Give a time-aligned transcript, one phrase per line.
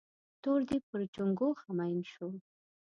[0.41, 2.27] تور ديب پر چونگوښه مين سو.